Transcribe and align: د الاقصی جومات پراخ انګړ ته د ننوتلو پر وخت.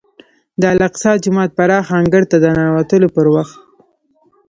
د 0.59 0.61
الاقصی 0.73 1.11
جومات 1.23 1.49
پراخ 1.57 1.85
انګړ 1.99 2.23
ته 2.31 2.37
د 2.39 2.45
ننوتلو 2.57 3.07
پر 3.15 3.25
وخت. 3.35 3.55